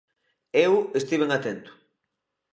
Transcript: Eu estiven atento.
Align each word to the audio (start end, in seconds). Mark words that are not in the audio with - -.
Eu 0.65 0.73
estiven 0.99 1.29
atento. 1.37 1.71